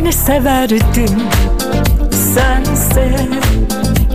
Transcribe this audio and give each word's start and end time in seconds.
seni 0.00 0.12
severdim. 0.12 1.20
Sense 2.34 3.16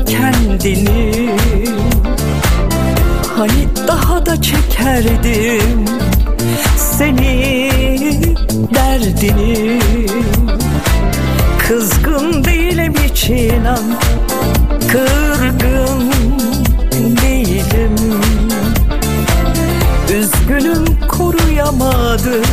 kendini. 0.07 1.29
Hani 3.37 3.67
daha 3.87 4.25
da 4.25 4.41
çekerdim 4.41 5.85
Seni 6.77 7.69
derdini. 8.75 9.79
Kızgın 11.67 12.43
değilim 12.43 12.93
hiç 13.03 13.29
inan. 13.29 13.83
Kırgın 14.91 16.11
değilim. 17.21 17.95
Üzgünüm 20.13 21.07
koruyamadık. 21.07 22.45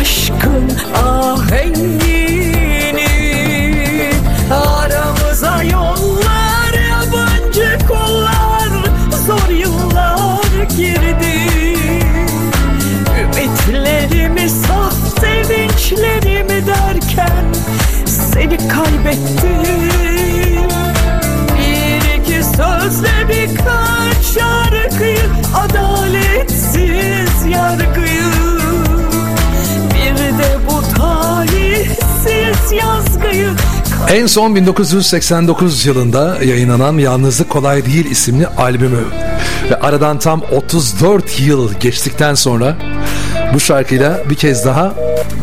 Aşkın 0.00 0.72
ahengini 0.94 1.65
En 34.10 34.26
son 34.26 34.56
1989 34.56 35.86
yılında 35.86 36.38
yayınlanan 36.44 36.98
Yalnızlık 36.98 37.50
Kolay 37.50 37.86
Değil 37.86 38.10
isimli 38.10 38.46
albümü 38.46 39.04
ve 39.70 39.80
aradan 39.80 40.18
tam 40.18 40.42
34 40.42 41.40
yıl 41.40 41.74
geçtikten 41.74 42.34
sonra 42.34 42.76
bu 43.54 43.60
şarkıyla 43.60 44.22
bir 44.30 44.34
kez 44.34 44.64
daha 44.64 44.94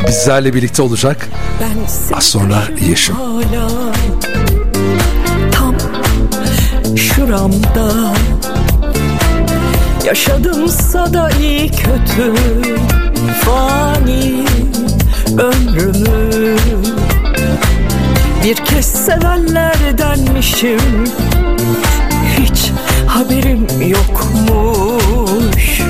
bizlerle 0.08 0.54
birlikte 0.54 0.82
olacak. 0.82 1.30
Az 2.14 2.24
sonra 2.24 2.64
Yeşim. 2.90 3.16
Hala 3.16 3.70
tam 5.52 5.76
şuramda 6.98 8.14
Yaşadımsa 10.06 11.14
da 11.14 11.30
iyi 11.30 11.72
kötü 11.72 12.34
Fani 13.42 14.46
ömrümü 15.38 16.58
Bir 18.44 18.56
kez 18.56 18.86
sevenlerdenmişim 18.86 21.04
Hiç 22.38 22.72
haberim 23.08 23.68
yokmuş. 23.88 25.82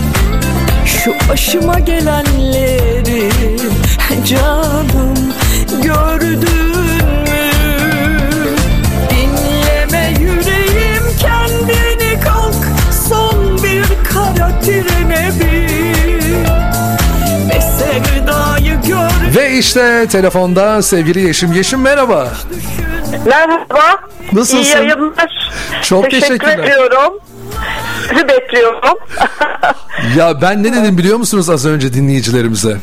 Şu 0.86 1.14
başıma 1.30 1.80
gelenleri 1.80 3.30
canım 4.26 5.18
gördün 5.84 6.68
mü? 6.68 7.50
Dinleme 9.10 10.14
yüreğim 10.20 11.04
kendini 11.20 12.20
kalk. 12.20 12.56
Son 13.10 13.64
bir 13.64 13.86
kara 14.14 14.60
trene 14.62 15.03
Ve 19.54 19.58
işte 19.58 20.08
telefonda 20.12 20.82
sevgili 20.82 21.20
Yeşim. 21.20 21.54
Yeşim 21.54 21.82
merhaba. 21.82 22.34
Merhaba. 23.26 24.00
Nasılsın? 24.32 24.58
İyi 24.58 24.68
yayınlar. 24.70 25.52
Çok 25.84 26.04
Teşekkür 26.04 26.28
teşekkürler. 26.28 26.58
ediyorum. 26.58 27.20
Sizi 28.10 28.28
bekliyorum. 28.28 28.98
Ya 30.18 30.42
ben 30.42 30.64
ne 30.64 30.74
dedim 30.74 30.98
biliyor 30.98 31.18
musunuz 31.18 31.50
az 31.50 31.66
önce 31.66 31.94
dinleyicilerimize? 31.94 32.78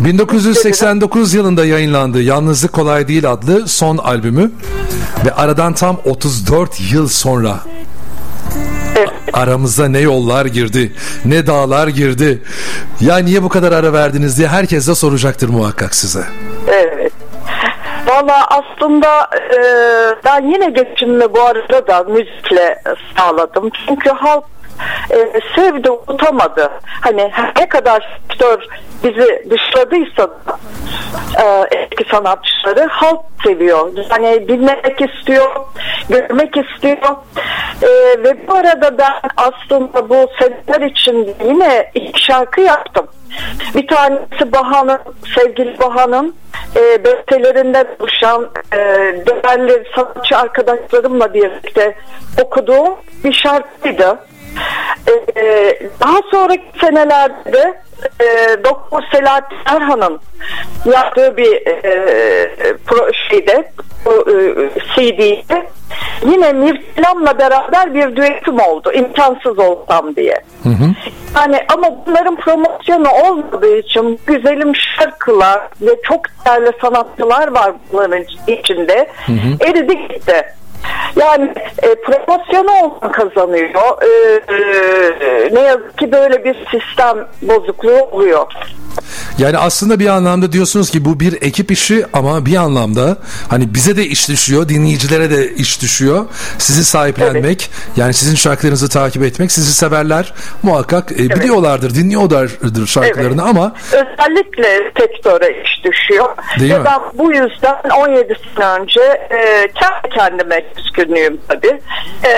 1989 0.00 1.34
yılında 1.34 1.64
yayınlandı 1.64 2.22
Yalnızlık 2.22 2.72
Kolay 2.72 3.08
Değil 3.08 3.30
adlı 3.30 3.68
son 3.68 3.98
albümü 3.98 4.50
ve 5.26 5.34
aradan 5.34 5.74
tam 5.74 5.96
34 6.04 6.92
yıl 6.92 7.08
sonra 7.08 7.60
aramıza 9.32 9.88
ne 9.88 9.98
yollar 9.98 10.46
girdi, 10.46 10.92
ne 11.24 11.46
dağlar 11.46 11.88
girdi. 11.88 12.42
Ya 13.00 13.16
niye 13.18 13.42
bu 13.42 13.48
kadar 13.48 13.72
ara 13.72 13.92
verdiniz 13.92 14.38
diye 14.38 14.48
herkes 14.48 14.88
de 14.88 14.94
soracaktır 14.94 15.48
muhakkak 15.48 15.94
size. 15.94 16.24
evet. 16.68 17.12
Valla 18.06 18.46
aslında 18.46 19.30
e, 19.34 19.58
ben 20.24 20.42
yine 20.42 20.70
geçimimi 20.70 21.34
bu 21.34 21.40
arada 21.42 21.86
da 21.86 22.02
müzikle 22.02 22.82
sağladım. 23.16 23.70
Çünkü 23.86 24.10
halk 24.10 24.44
e, 25.10 25.40
sevdi, 25.56 25.90
unutamadı. 25.90 26.70
Hani 27.00 27.30
ne 27.58 27.68
kadar 27.68 28.20
sektör 28.28 28.66
bizi 29.04 29.50
dışladıysa 29.50 30.30
e, 31.42 31.76
eski 31.78 32.10
sanatçıları 32.10 32.88
halk 32.90 33.20
seviyor. 33.44 33.90
Yani 34.10 34.48
dinlemek 34.48 35.00
istiyor, 35.00 35.50
görmek 36.08 36.56
istiyor. 36.56 37.16
E, 37.82 37.88
ve 38.24 38.48
bu 38.48 38.54
arada 38.54 38.98
ben 38.98 39.12
aslında 39.36 40.08
bu 40.08 40.28
seneler 40.38 40.86
için 40.86 41.34
yine 41.44 41.90
iki 41.94 42.24
şarkı 42.24 42.60
yaptım. 42.60 43.06
Bir 43.74 43.86
tanesi 43.86 44.52
Baha'nın, 44.52 44.98
sevgili 45.34 45.78
Baha'nın 45.78 46.34
e, 46.76 47.04
bestelerinden 47.04 47.86
oluşan 48.00 48.50
e, 48.72 48.78
değerli 49.26 49.84
sanatçı 49.94 50.36
arkadaşlarımla 50.36 51.34
birlikte 51.34 51.94
okuduğum 52.42 52.94
bir 53.24 53.32
şarkıydı. 53.32 54.18
E, 55.36 55.42
daha 56.00 56.20
sonraki 56.30 56.64
senelerde 56.80 57.80
e, 58.20 58.56
Doktor 58.64 59.02
Selahattin 59.12 59.58
Erhan'ın 59.66 60.20
yaptığı 60.84 61.36
bir 61.36 61.66
e, 61.66 62.76
pro 62.86 63.12
şeyde 63.30 63.72
bu, 64.04 64.30
e, 64.30 64.70
CD'de 64.94 65.66
yine 66.26 66.52
Mirkelam'la 66.52 67.38
beraber 67.38 67.94
bir 67.94 68.16
düetim 68.16 68.60
oldu. 68.60 68.92
İmkansız 68.92 69.58
olsam 69.58 70.16
diye. 70.16 70.42
Yani 71.36 71.58
ama 71.74 72.06
bunların 72.06 72.36
promosyonu 72.36 73.08
olmadığı 73.10 73.76
için 73.76 74.20
güzelim 74.26 74.72
şarkılar 74.76 75.60
ve 75.80 75.90
çok 76.02 76.20
değerli 76.46 76.72
sanatçılar 76.80 77.48
var 77.48 77.72
bunların 77.92 78.24
içinde. 78.46 79.08
Eridi 79.60 79.98
gitti. 80.08 80.44
Yani 81.16 81.52
e, 81.82 81.94
promosyonu 81.94 82.70
olan 82.70 83.12
kazanıyor. 83.12 84.02
E, 84.02 84.08
e, 84.54 85.54
ne 85.54 85.60
yazık 85.60 85.98
ki 85.98 86.12
böyle 86.12 86.44
bir 86.44 86.56
sistem 86.70 87.28
bozukluğu 87.42 88.00
oluyor. 88.10 88.52
Yani 89.42 89.58
aslında 89.58 89.98
bir 89.98 90.06
anlamda 90.06 90.52
diyorsunuz 90.52 90.90
ki 90.90 91.04
bu 91.04 91.20
bir 91.20 91.42
ekip 91.42 91.70
işi 91.70 92.06
ama 92.12 92.46
bir 92.46 92.56
anlamda 92.56 93.16
hani 93.50 93.74
bize 93.74 93.96
de 93.96 94.06
iş 94.06 94.28
düşüyor, 94.28 94.68
dinleyicilere 94.68 95.30
de 95.30 95.54
iş 95.54 95.82
düşüyor. 95.82 96.26
Sizi 96.58 96.84
sahiplenmek, 96.84 97.70
yani 97.96 98.14
sizin 98.14 98.34
şarkılarınızı 98.36 98.88
takip 98.88 99.22
etmek, 99.22 99.52
sizi 99.52 99.74
severler 99.74 100.34
muhakkak 100.62 101.12
e, 101.12 101.16
biliyorlardır, 101.16 101.94
dinliyorlardır 101.94 102.86
şarkılarını 102.86 103.42
ama 103.42 103.72
Özellikle 103.92 104.92
sektöre 105.00 105.62
iş 105.62 105.84
düşüyor. 105.84 106.28
Değil 106.60 106.74
Ve 106.74 106.78
mi? 106.78 106.84
ben 106.84 107.00
bu 107.14 107.32
yüzden 107.32 107.76
17 107.96 108.34
sene 108.56 108.66
önce 108.66 109.00
e, 109.30 109.68
kendi 109.74 110.14
kendime 110.14 110.64
küskünlüğüm 110.76 111.40
tabii. 111.48 111.80
E, 112.24 112.34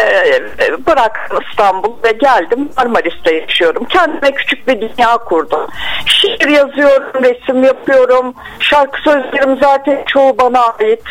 bıraktım 0.87 1.39
İstanbul 1.51 1.93
ve 2.05 2.13
geldim 2.13 2.69
Marmaris'te 2.77 3.35
yaşıyorum. 3.35 3.85
Kendime 3.85 4.33
küçük 4.33 4.69
bir 4.69 4.81
dünya 4.81 5.19
kurdum. 5.19 5.67
Şiir 6.07 6.49
yazıyorum, 6.49 6.94
resim 7.23 7.65
yapıyorum. 7.65 8.35
Şarkı 8.61 9.01
sözlerim 9.03 9.59
zaten 9.61 10.05
çoğu 10.07 10.39
bana 10.39 10.61
ait. 10.61 11.03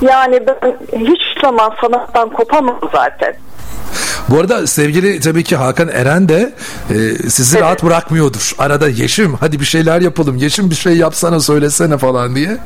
Yani 0.00 0.40
ben 0.46 0.76
hiç 0.98 1.42
zaman 1.42 1.72
sanattan 1.80 2.30
kopamam 2.30 2.80
zaten. 2.92 3.34
bu 4.28 4.40
arada 4.40 4.66
sevgili 4.66 5.20
tabii 5.20 5.44
ki 5.44 5.56
Hakan 5.56 5.88
Eren 5.88 6.28
de 6.28 6.52
e, 6.90 6.94
sizi 7.30 7.60
rahat 7.60 7.84
bırakmıyordur. 7.84 8.52
Arada 8.58 8.88
Yeşim 8.88 9.34
hadi 9.34 9.60
bir 9.60 9.64
şeyler 9.64 10.00
yapalım. 10.00 10.36
Yeşim 10.36 10.70
bir 10.70 10.74
şey 10.74 10.96
yapsana 10.96 11.40
söylesene 11.40 11.98
falan 11.98 12.34
diye. 12.34 12.56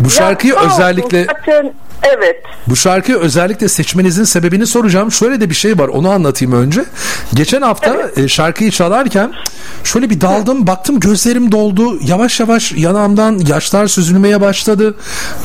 Bu 0.00 0.10
şarkıyı 0.10 0.52
Ya 0.52 0.60
sağ 0.60 0.66
olsun, 0.66 0.82
özellikle 0.82 1.24
Zaten 1.24 1.72
Evet. 2.02 2.42
Bu 2.68 2.76
şarkıyı 2.76 3.18
özellikle 3.18 3.68
seçmenizin 3.68 4.24
sebebini 4.24 4.66
soracağım. 4.66 5.12
Şöyle 5.12 5.40
de 5.40 5.50
bir 5.50 5.54
şey 5.54 5.78
var 5.78 5.88
onu 5.88 6.10
anlatayım 6.10 6.54
önce. 6.54 6.84
Geçen 7.34 7.62
hafta 7.62 8.10
e, 8.16 8.28
şarkıyı 8.28 8.70
çalarken 8.70 9.32
şöyle 9.84 10.10
bir 10.10 10.20
daldım 10.20 10.66
baktım 10.66 11.00
gözlerim 11.00 11.52
doldu. 11.52 11.98
Yavaş 12.02 12.40
yavaş 12.40 12.72
yanağımdan 12.72 13.38
yaşlar 13.38 13.86
süzülmeye 13.86 14.40
başladı. 14.40 14.94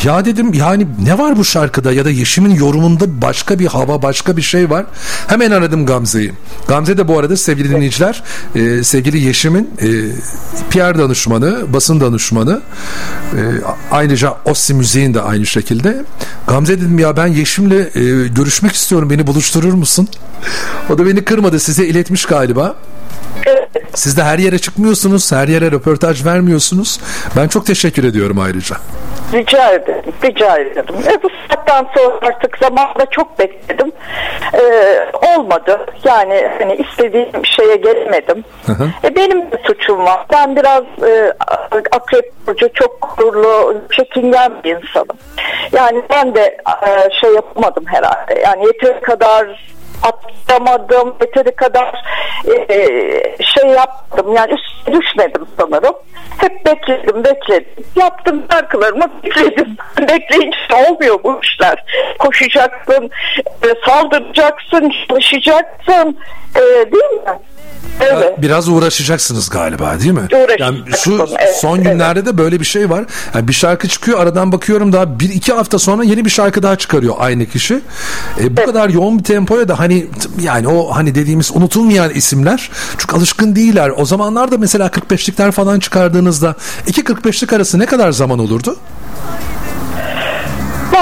Ya 0.03 0.25
dedim 0.25 0.53
yani 0.53 0.87
ne 1.03 1.17
var 1.17 1.37
bu 1.37 1.45
şarkıda 1.45 1.91
ya 1.91 2.05
da 2.05 2.09
Yeşim'in 2.09 2.55
yorumunda 2.55 3.21
başka 3.21 3.59
bir 3.59 3.67
hava 3.67 4.01
başka 4.01 4.37
bir 4.37 4.41
şey 4.41 4.69
var. 4.69 4.85
Hemen 5.27 5.51
aradım 5.51 5.85
Gamze'yi. 5.85 6.33
Gamze 6.67 6.97
de 6.97 7.07
bu 7.07 7.19
arada 7.19 7.37
sevgili 7.37 7.69
dinleyiciler 7.69 8.23
e, 8.55 8.83
sevgili 8.83 9.19
Yeşim'in 9.19 9.69
e, 9.81 9.87
PR 10.69 10.97
danışmanı, 10.97 11.73
basın 11.73 12.01
danışmanı 12.01 12.61
e, 13.33 13.39
ayrıca 13.91 14.33
Ossi 14.45 14.73
Müziğin 14.73 15.13
de 15.13 15.21
aynı 15.21 15.45
şekilde. 15.45 16.03
Gamze 16.47 16.77
dedim 16.81 16.99
ya 16.99 17.17
ben 17.17 17.27
Yeşim'le 17.27 17.71
e, 17.95 18.27
görüşmek 18.27 18.71
istiyorum 18.71 19.09
beni 19.09 19.27
buluşturur 19.27 19.73
musun? 19.73 20.07
O 20.89 20.97
da 20.97 21.05
beni 21.05 21.25
kırmadı 21.25 21.59
size 21.59 21.85
iletmiş 21.85 22.25
galiba. 22.25 22.75
Evet. 23.45 23.69
Siz 23.93 24.17
de 24.17 24.23
her 24.23 24.39
yere 24.39 24.57
çıkmıyorsunuz, 24.59 25.31
her 25.31 25.47
yere 25.47 25.71
röportaj 25.71 26.25
vermiyorsunuz. 26.25 26.99
Ben 27.35 27.47
çok 27.47 27.65
teşekkür 27.65 28.03
ediyorum 28.03 28.39
ayrıca. 28.39 28.75
Rica 29.33 29.71
ederim, 29.71 30.13
rica 30.23 30.57
ederim. 30.57 30.95
E, 31.07 31.23
bu 31.23 31.29
saatten 31.49 31.87
sonra 31.97 32.19
artık 32.21 32.57
zamanda 32.57 33.05
çok 33.11 33.39
bekledim. 33.39 33.91
E, 34.53 34.61
olmadı. 35.41 35.85
Yani 36.03 36.47
hani 36.59 36.75
istediğim 36.75 37.45
şeye 37.45 37.75
gelemedim. 37.75 38.43
hı. 38.65 38.89
E, 39.03 39.15
benim 39.15 39.51
de 39.51 39.61
suçum 39.67 40.05
var. 40.05 40.25
Ben 40.33 40.55
biraz 40.55 40.83
e, 41.03 41.33
akrep 41.91 42.47
burcu 42.47 42.69
çok 42.73 43.17
gururlu, 43.17 43.75
çekingen 43.91 44.63
bir 44.63 44.75
insanım. 44.75 45.17
Yani 45.71 46.01
ben 46.09 46.35
de 46.35 46.57
e, 46.87 47.09
şey 47.21 47.33
yapamadım 47.33 47.83
herhalde. 47.87 48.39
Yani 48.45 48.65
yeteri 48.65 49.01
kadar 49.01 49.71
atlamadım, 50.03 51.15
yeteri 51.21 51.55
kadar 51.55 51.95
e, 52.69 52.77
şey 53.43 53.69
yaptım. 53.69 54.35
Yani 54.35 54.53
üstüne 54.53 54.99
düşmedim 54.99 55.47
sanırım. 55.59 55.95
Hep 56.37 56.65
bekledim, 56.65 57.23
bekledim. 57.23 57.85
Yaptım 57.95 58.43
şarkılarımı 58.51 59.05
bekledim. 59.23 59.77
Bekleyince 59.99 60.57
olmuyor 60.89 61.23
bu 61.23 61.39
işler. 61.43 61.83
Koşacaksın, 62.19 63.09
e, 63.37 63.67
saldıracaksın, 63.85 64.93
çalışacaksın. 65.09 66.17
E, 66.55 66.61
değil 66.91 67.11
mi? 67.13 67.39
Evet. 67.99 68.41
Biraz 68.41 68.69
uğraşacaksınız 68.69 69.49
galiba 69.49 69.99
değil 69.99 70.11
mi? 70.11 70.27
Yani 70.59 70.77
şu 70.97 71.27
evet, 71.39 71.55
son 71.61 71.83
günlerde 71.83 72.25
de 72.25 72.37
böyle 72.37 72.59
bir 72.59 72.65
şey 72.65 72.89
var. 72.89 73.05
Yani 73.35 73.47
bir 73.47 73.53
şarkı 73.53 73.87
çıkıyor 73.87 74.19
aradan 74.19 74.51
bakıyorum 74.51 74.93
daha 74.93 75.19
bir 75.19 75.29
iki 75.29 75.53
hafta 75.53 75.79
sonra 75.79 76.03
yeni 76.03 76.25
bir 76.25 76.29
şarkı 76.29 76.63
daha 76.63 76.75
çıkarıyor 76.75 77.15
aynı 77.19 77.45
kişi. 77.45 77.81
E, 78.39 78.57
bu 78.57 78.65
kadar 78.65 78.89
yoğun 78.89 79.19
bir 79.19 79.23
tempoya 79.23 79.67
da 79.67 79.79
hani 79.79 80.05
yani 80.41 80.67
o 80.67 80.95
hani 80.95 81.15
dediğimiz 81.15 81.51
unutulmayan 81.55 82.09
isimler 82.09 82.71
çok 82.97 83.13
alışkın 83.13 83.55
değiller. 83.55 83.91
O 83.97 84.05
zamanlarda 84.05 84.57
mesela 84.57 84.87
45'likler 84.87 85.51
falan 85.51 85.79
çıkardığınızda 85.79 86.55
iki 86.87 87.01
45'lik 87.01 87.53
arası 87.53 87.79
ne 87.79 87.85
kadar 87.85 88.11
zaman 88.11 88.39
olurdu? 88.39 88.77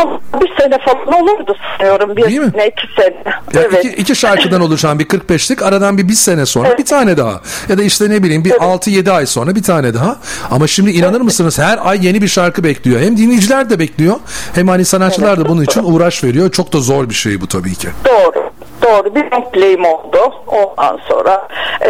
Vallahi 0.05 0.19
bir 0.41 0.61
sene 0.61 0.77
falan 0.77 1.21
olurdu 1.21 1.55
sanıyorum. 1.77 2.17
Bir 2.17 2.23
Değil 2.23 2.39
mi? 2.39 2.51
sene, 2.51 2.67
iki 2.67 3.01
sene. 3.01 3.23
Ya 3.53 3.61
evet. 3.61 3.85
iki, 3.85 3.95
iki 3.95 4.15
şarkıdan 4.15 4.61
oluşan 4.61 4.99
bir 4.99 5.05
45'lik 5.05 5.63
aradan 5.63 5.97
bir 5.97 6.07
bir 6.07 6.13
sene 6.13 6.45
sonra 6.45 6.77
bir 6.77 6.85
tane 6.85 7.17
daha. 7.17 7.41
Ya 7.69 7.77
da 7.77 7.83
işte 7.83 8.09
ne 8.09 8.23
bileyim 8.23 8.45
bir 8.45 8.51
6-7 8.51 9.11
ay 9.11 9.25
sonra 9.25 9.55
bir 9.55 9.63
tane 9.63 9.93
daha. 9.93 10.17
Ama 10.51 10.67
şimdi 10.67 10.91
inanır 10.91 11.21
mısınız 11.21 11.59
her 11.59 11.79
ay 11.83 12.05
yeni 12.07 12.21
bir 12.21 12.27
şarkı 12.27 12.63
bekliyor. 12.63 13.01
Hem 13.01 13.17
dinleyiciler 13.17 13.69
de 13.69 13.79
bekliyor 13.79 14.15
hem 14.55 14.67
hani 14.67 14.85
sanatçılar 14.85 15.39
da 15.39 15.49
bunun 15.49 15.63
için 15.63 15.83
uğraş 15.83 16.23
veriyor. 16.23 16.51
Çok 16.51 16.73
da 16.73 16.79
zor 16.79 17.09
bir 17.09 17.15
şey 17.15 17.41
bu 17.41 17.47
tabii 17.47 17.75
ki. 17.75 17.87
Doğru. 18.05 18.49
Doğru. 18.83 19.15
Bir 19.15 19.25
mesleğim 19.31 19.85
oldu. 19.85 20.33
Ondan 20.47 20.99
sonra 21.09 21.47
e, 21.81 21.89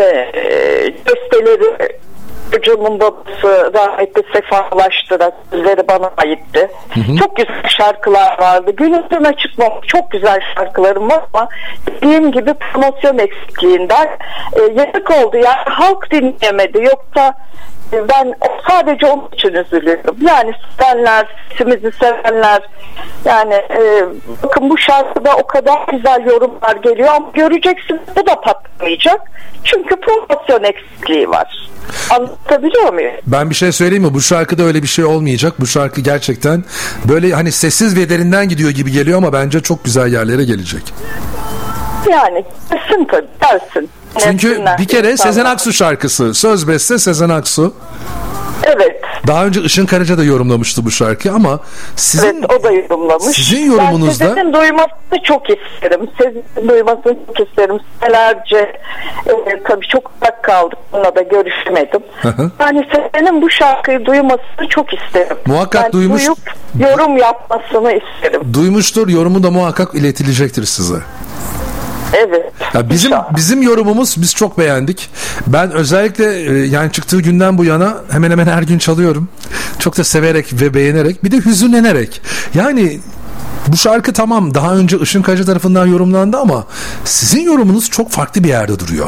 besteleri 1.08 1.98
Çocuğumun 2.52 3.00
babası 3.00 3.72
rahmetli 3.74 4.24
sefalaştıra 4.34 5.32
sözleri 5.52 5.88
bana 5.88 6.12
aitti. 6.18 6.70
Çok 7.20 7.36
güzel 7.36 7.64
şarkılar 7.68 8.42
vardı. 8.42 8.72
Gün 8.78 8.94
üstüne 8.94 9.34
çıkmamış 9.34 9.88
çok 9.88 10.12
güzel 10.12 10.40
şarkılarım 10.56 11.10
var 11.10 11.22
ama 11.34 11.48
dediğim 11.88 12.32
gibi 12.32 12.54
promosyon 12.54 13.18
eksikliğinden 13.18 14.08
e, 14.54 14.62
yazık 14.62 15.12
oldu. 15.12 15.38
Yani 15.38 15.64
halk 15.66 16.12
dinleyemedi. 16.12 16.84
Yoksa 16.84 17.34
ben 17.94 18.34
sadece 18.70 19.06
onun 19.06 19.30
için 19.34 19.54
üzülüyorum. 19.54 20.18
Yani 20.22 20.54
sevenler, 20.80 21.28
sesimizi 21.52 21.92
sevenler 22.00 22.62
yani 23.26 23.54
e, 23.54 24.06
bakın 24.44 24.70
bu 24.70 24.78
şarkıda 24.78 25.36
o 25.36 25.48
kadar 25.48 25.80
güzel 25.92 26.26
yorumlar 26.26 26.76
geliyor 26.76 27.10
ama 27.16 27.30
göreceksiniz 27.34 28.02
bu 28.16 28.28
da 28.28 28.42
patlamayacak. 28.42 29.22
Çünkü 29.64 29.96
promosyon 29.96 30.64
eksikliği 30.64 31.30
var. 31.30 31.70
Anlatabiliyor 32.10 32.94
muyum? 32.94 33.12
Ben 33.28 33.50
bir 33.50 33.56
şey 33.56 33.72
söyleyeyim 33.72 34.04
mi? 34.04 34.14
Bu 34.14 34.22
şarkıda 34.22 34.64
öyle 34.64 34.84
bir 34.84 34.88
şey 34.88 35.06
olmayacak. 35.06 35.54
Bu 35.60 35.68
şarkı 35.68 36.02
gerçekten 36.02 36.64
böyle 37.10 37.32
hani 37.32 37.52
sessiz 37.52 37.98
ve 37.98 38.10
derinden 38.10 38.50
gidiyor 38.50 38.70
gibi 38.70 38.92
geliyor 38.92 39.18
ama 39.18 39.34
bence 39.34 39.60
çok 39.60 39.84
güzel 39.86 40.14
yerlere 40.14 40.44
gelecek. 40.44 40.94
Yani 42.10 42.46
dersin 42.72 43.08
tabii 43.12 43.28
dersin. 43.42 43.90
Çünkü 44.18 44.66
bir 44.80 44.86
kere. 44.88 45.18
Sezen 45.18 45.46
Aksu 45.46 45.74
şarkısı. 45.74 46.34
Söz 46.34 46.68
beste 46.68 46.98
Sezen 47.00 47.30
Aksu. 47.30 47.74
Evet. 48.64 49.02
Daha 49.28 49.46
önce 49.46 49.62
Işın 49.62 49.86
Karaca 49.86 50.18
da 50.18 50.24
yorumlamıştı 50.24 50.86
bu 50.86 50.92
şarkıyı 50.92 51.34
ama 51.34 51.60
sizin 51.96 52.28
Evet 52.40 52.52
o 52.60 52.64
da 52.64 52.72
yorumlamış. 52.72 53.36
Sizin 53.36 53.72
yorumunuzda- 53.72 54.20
Ben 54.20 54.28
Sezen'in 54.28 54.54
duymasını 54.54 55.24
çok 55.24 55.42
isterim. 55.50 56.10
Sezen'in 56.18 56.70
duymasını 56.70 57.18
çok 57.38 57.48
isterim. 57.50 57.78
Senelerce 58.02 58.58
e, 59.28 59.64
tabii 59.68 59.88
çok 59.88 60.12
uzak 60.22 60.44
kaldık. 60.44 60.80
Onunla 60.94 61.16
da 61.16 61.22
görüşmedim. 61.22 62.02
hı. 62.22 62.52
yani 62.60 62.88
Sezen'in 62.96 63.42
bu 63.42 63.50
şarkıyı 63.50 64.06
duymasını 64.06 64.68
çok 64.70 64.94
isterim. 64.94 65.38
Muhakkak 65.46 65.84
Yani 65.84 65.94
duymuş- 65.94 66.26
Duyup 66.26 66.40
yorum 66.80 67.18
yapmasını 67.18 67.92
isterim. 67.94 68.42
duymuştur. 68.54 69.08
Yorumu 69.08 69.44
da 69.44 69.52
muhakkak 69.52 69.96
iletilecektir 69.96 70.66
size. 70.66 70.96
Evet. 72.14 72.52
Ya 72.74 72.90
bizim 72.90 73.12
İnşallah. 73.12 73.36
bizim 73.36 73.62
yorumumuz 73.62 74.16
biz 74.22 74.36
çok 74.36 74.58
beğendik. 74.58 75.10
Ben 75.48 75.72
özellikle 75.72 76.26
e, 76.42 76.66
yani 76.68 76.92
çıktığı 76.92 77.22
günden 77.22 77.58
bu 77.58 77.66
yana 77.66 77.98
hemen 78.12 78.32
hemen 78.32 78.48
her 78.48 78.64
gün 78.64 78.78
çalıyorum. 78.78 79.30
Çok 79.80 79.98
da 79.98 80.04
severek 80.04 80.62
ve 80.62 80.74
beğenerek 80.74 81.24
bir 81.24 81.32
de 81.32 81.38
hüzünlenerek. 81.38 82.22
Yani 82.54 83.00
bu 83.68 83.78
şarkı 83.78 84.14
tamam 84.14 84.54
daha 84.54 84.76
önce 84.76 84.98
Işın 84.98 85.22
Karaca 85.22 85.46
tarafından 85.46 85.88
yorumlandı 85.88 86.38
ama 86.38 86.64
sizin 87.06 87.42
yorumunuz 87.42 87.90
çok 87.90 88.10
farklı 88.12 88.44
bir 88.44 88.50
yerde 88.50 88.80
duruyor. 88.80 89.08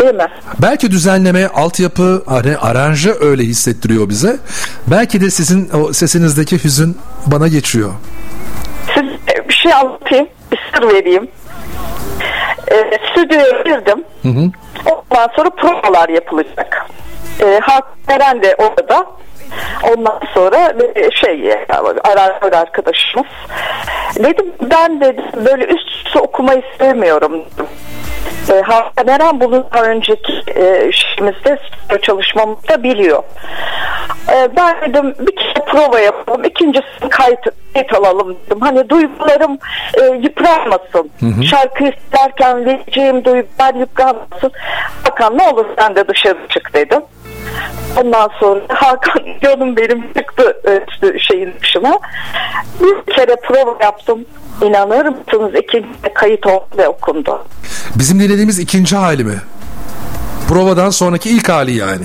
Değil 0.00 0.14
mi? 0.14 0.26
Belki 0.62 0.90
düzenleme, 0.90 1.46
altyapı, 1.46 2.22
ara- 2.26 2.62
aranje 2.62 3.14
öyle 3.20 3.42
hissettiriyor 3.42 4.08
bize. 4.08 4.36
Belki 4.86 5.20
de 5.20 5.30
sizin 5.30 5.70
o 5.74 5.92
sesinizdeki 5.92 6.64
hüzün 6.64 6.96
bana 7.26 7.48
geçiyor. 7.48 7.92
Size 8.94 9.48
bir 9.48 9.54
şey 9.54 9.72
anlatayım. 9.74 10.26
Bir 10.52 10.58
sır 10.74 10.88
vereyim. 10.94 11.28
E, 12.74 12.98
stüdyoya 13.10 13.62
girdim. 13.62 14.04
Ondan 14.86 15.28
sonra 15.36 15.50
provalar 15.50 16.08
yapılacak. 16.08 16.86
E, 17.40 17.60
Hakan 17.62 17.94
Eren 18.08 18.42
de 18.42 18.56
orada. 18.58 19.06
Ondan 19.82 20.20
sonra 20.34 20.74
e, 20.94 21.10
şey 21.10 21.52
aranjör 22.04 22.52
arkadaşımız. 22.52 23.26
Dedim 24.16 24.52
ben 24.62 25.00
de 25.00 25.16
böyle 25.44 25.64
üst 25.64 26.06
üste 26.06 26.18
okumayı 26.18 26.62
sevmiyorum. 26.78 27.44
E, 28.52 28.60
Hakan 28.60 29.08
Eren 29.08 29.40
bunu 29.40 29.66
daha 29.74 29.84
önceki 29.84 30.32
e, 30.56 30.88
işimizde 30.88 31.58
çalışmamızda 32.02 32.82
biliyor. 32.82 33.22
E, 34.32 34.56
ben 34.56 34.80
dedim 34.80 35.14
bir 35.18 35.36
kere 35.36 35.64
prova 35.66 35.98
yapalım. 35.98 36.44
ikincisini 36.44 37.08
kayıt, 37.10 37.40
kayıt 37.74 37.92
alalım 37.94 38.36
dedim. 38.46 38.60
Hani 38.60 38.88
duygularım 38.88 39.58
e, 40.00 40.04
yıpranmasın. 40.04 41.10
Şarkı 41.50 41.84
isterken 41.84 42.66
vereceğim 42.66 43.24
duygular 43.24 43.74
yıpranmasın. 43.74 44.52
Hakan 45.04 45.38
ne 45.38 45.48
olur 45.48 45.66
sen 45.78 45.96
de 45.96 46.08
dışarı 46.08 46.38
çık 46.48 46.74
dedim. 46.74 47.00
Ondan 48.04 48.30
sonra 48.40 48.60
Hakan 48.68 49.24
canım 49.42 49.76
benim 49.76 50.12
çıktı 50.12 50.56
e, 50.68 50.84
işte 50.92 51.18
şeyin 51.18 51.54
dışına. 51.62 51.98
Bir 52.80 53.12
kere 53.14 53.36
prova 53.36 53.84
yaptım. 53.84 54.24
İnanır 54.62 55.06
mısınız 55.06 55.52
ikinci 55.62 56.14
kayıt 56.14 56.46
oldu 56.46 56.66
ve 56.78 56.88
okundu. 56.88 57.44
Bizim 57.94 58.20
dinlediğimiz 58.20 58.58
ikinci 58.58 58.96
hali 58.96 59.24
mi? 59.24 59.36
Provadan 60.48 60.90
sonraki 60.90 61.30
ilk 61.30 61.48
hali 61.48 61.72
yani. 61.72 62.04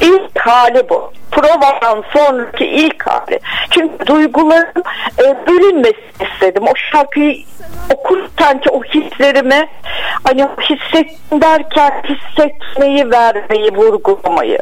İlk 0.00 0.38
hali 0.38 0.88
bu. 0.88 1.12
Provadan 1.30 2.04
sonraki 2.12 2.64
ilk 2.64 3.06
hali. 3.06 3.40
Çünkü 3.70 4.06
duygularım 4.06 4.82
e, 5.18 5.46
bölünmesini 5.46 6.28
istedim. 6.34 6.62
O 6.62 6.72
şarkıyı 6.92 7.36
okurken 7.94 8.60
ki 8.60 8.70
o 8.70 8.82
hislerimi 8.82 9.68
hani 10.24 10.46
hissettim 10.60 11.40
derken 11.40 12.02
hissetmeyi 12.08 13.10
vermeyi 13.10 13.76
vurgulamayı. 13.76 14.58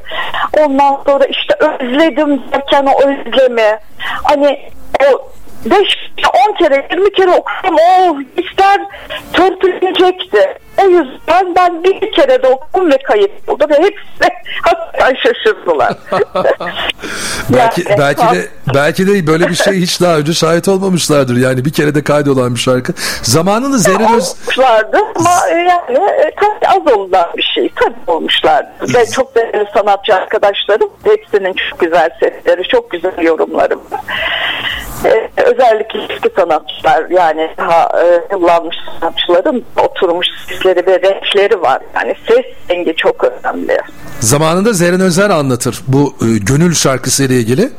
Ondan 0.58 0.98
sonra 1.06 1.24
işte 1.24 1.54
özledim 1.54 2.42
derken 2.52 2.86
o 2.86 3.08
özlemi 3.08 3.78
hani 4.24 4.70
o 5.12 5.28
beş, 5.64 6.10
on 6.46 6.52
kere, 6.54 6.88
yirmi 6.90 7.12
kere 7.12 7.30
okudum. 7.30 7.76
Oh 7.90 8.18
ister 8.36 8.80
törpülecekti. 9.32 10.58
O 10.82 10.88
yüzden 10.88 11.54
ben 11.56 11.84
bir 11.84 12.12
kere 12.12 12.42
de 12.42 12.48
okudum 12.48 12.90
ve 12.90 12.98
kayıt 12.98 13.48
buldum 13.48 13.70
ve 13.70 13.74
hepsi 13.74 14.04
hakikaten 14.62 15.14
şaşırdılar. 15.14 15.94
belki 17.50 17.84
Yani, 17.88 17.98
belki 17.98 18.22
de 18.22 18.48
belki 18.74 19.06
de 19.06 19.26
böyle 19.26 19.48
bir 19.48 19.54
şey 19.54 19.74
hiç 19.74 20.00
daha 20.00 20.16
önce 20.16 20.34
şahit 20.34 20.68
olmamışlardır. 20.68 21.36
Yani 21.36 21.64
bir 21.64 21.72
kere 21.72 21.94
de 21.94 22.04
kaydolan 22.04 22.54
bir 22.54 22.60
şarkı. 22.60 22.92
Zamanında 23.22 23.78
Zerrin 23.78 24.14
Öz 24.16 24.34
olmuşlardı 24.38 24.98
ama 25.14 25.30
yani 25.48 26.10
e, 26.10 26.30
tabii 26.36 26.68
az 26.68 26.92
olunan 26.96 27.26
bir 27.36 27.52
şey 27.54 27.72
tabii 27.76 27.94
olmuşlardı 28.06 28.68
ve 28.94 29.06
çok 29.06 29.34
değerli 29.34 29.68
sanatçı 29.74 30.14
arkadaşlarım 30.14 30.90
hepsinin 31.04 31.54
çok 31.70 31.80
güzel 31.80 32.10
sesleri 32.20 32.68
çok 32.68 32.90
güzel 32.90 33.22
yorumları. 33.22 33.78
E, 35.48 35.50
özellikle 35.50 36.14
eski 36.14 36.30
sanatçılar 36.36 37.10
yani 37.10 37.50
daha 37.58 38.02
e, 38.02 38.22
yıllanmış 38.32 38.76
sanatçıların 39.00 39.64
oturmuş 39.76 40.26
sesleri 40.48 40.86
ve 40.86 41.00
renkleri 41.02 41.62
var 41.62 41.82
yani 41.94 42.14
ses 42.28 42.44
rengi 42.70 42.94
çok 42.96 43.24
önemli. 43.24 43.78
Zamanında 44.20 44.72
Zerrin 44.72 45.00
Özer 45.00 45.30
anlatır 45.30 45.82
bu 45.88 46.14
e, 46.22 46.38
Gönül 46.38 46.74
şarkısı 46.74 47.24
ile 47.24 47.34
ilgili. 47.34 47.70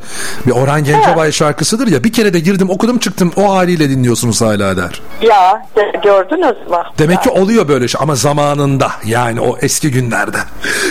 Bir 0.46 0.50
Orhan 0.50 0.84
Gencebay 0.84 1.32
şarkısıdır 1.32 1.86
ya 1.86 2.04
bir 2.04 2.12
kere 2.12 2.34
de 2.34 2.40
girdim 2.40 2.70
okudum 2.70 2.98
çıktım 2.98 3.32
o 3.36 3.54
haliyle 3.54 3.90
dinliyorsunuz 3.90 4.42
hala 4.42 4.76
der. 4.76 5.00
Ya 5.22 5.62
gördünüz 6.02 6.68
mü? 6.70 6.82
Demek 6.98 7.22
ki 7.22 7.30
oluyor 7.30 7.68
böyle 7.68 7.88
şey 7.88 8.00
ama 8.02 8.14
zamanında 8.14 8.90
yani 9.04 9.40
o 9.40 9.58
eski 9.60 9.90
günlerde. 9.90 10.36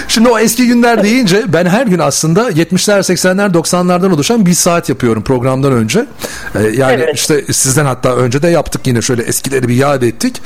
Şimdi 0.07 0.29
o 0.29 0.39
eski 0.39 0.67
günler 0.67 1.03
deyince 1.03 1.43
ben 1.47 1.65
her 1.65 1.87
gün 1.87 1.99
aslında 1.99 2.49
70'ler 2.49 2.99
80'ler 2.99 3.53
90'lardan 3.53 4.13
oluşan 4.13 4.45
bir 4.45 4.53
saat 4.53 4.89
yapıyorum 4.89 5.23
programdan 5.23 5.71
önce. 5.71 6.05
Ee, 6.55 6.68
yani 6.71 7.01
Evet. 7.03 7.15
işte 7.15 7.53
sizden 7.53 7.85
hatta 7.85 8.15
önce 8.15 8.41
de 8.41 8.47
yaptık 8.47 8.87
yine 8.87 9.01
şöyle 9.01 9.23
eskileri 9.23 9.67
bir 9.67 9.75
yad 9.75 10.01
ettik. 10.01 10.41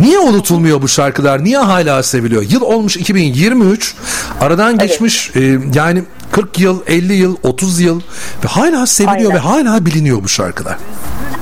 Niye 0.00 0.18
unutulmuyor 0.18 0.82
bu 0.82 0.88
şarkılar? 0.88 1.44
Niye 1.44 1.58
hala 1.58 2.02
seviliyor? 2.02 2.42
Yıl 2.50 2.62
olmuş 2.62 2.96
2023. 2.96 3.94
Aradan 4.40 4.78
geçmiş 4.78 5.36
e, 5.36 5.58
yani 5.74 6.02
40 6.32 6.58
yıl, 6.58 6.82
50 6.86 7.12
yıl, 7.14 7.36
30 7.42 7.80
yıl 7.80 8.00
ve 8.44 8.48
hala 8.48 8.86
seviliyor 8.86 9.30
Aynen. 9.30 9.34
ve 9.34 9.38
hala 9.38 9.86
biliniyor 9.86 10.24
bu 10.24 10.28
şarkılar. 10.28 10.76